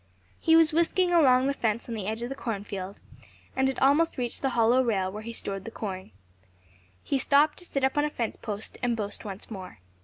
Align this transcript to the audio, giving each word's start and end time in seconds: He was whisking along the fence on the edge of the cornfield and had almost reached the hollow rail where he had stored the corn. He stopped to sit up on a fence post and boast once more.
He 0.39 0.55
was 0.55 0.73
whisking 0.73 1.13
along 1.13 1.45
the 1.45 1.53
fence 1.53 1.87
on 1.87 1.93
the 1.93 2.07
edge 2.07 2.23
of 2.23 2.29
the 2.29 2.33
cornfield 2.33 2.95
and 3.55 3.67
had 3.67 3.77
almost 3.77 4.17
reached 4.17 4.41
the 4.41 4.49
hollow 4.57 4.81
rail 4.81 5.11
where 5.11 5.21
he 5.21 5.29
had 5.29 5.35
stored 5.35 5.63
the 5.63 5.69
corn. 5.69 6.09
He 7.03 7.19
stopped 7.19 7.59
to 7.59 7.65
sit 7.65 7.83
up 7.83 7.95
on 7.99 8.05
a 8.05 8.09
fence 8.09 8.35
post 8.35 8.79
and 8.81 8.97
boast 8.97 9.25
once 9.25 9.51
more. 9.51 9.77